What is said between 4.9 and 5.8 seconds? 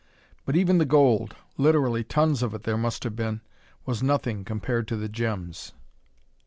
the gems.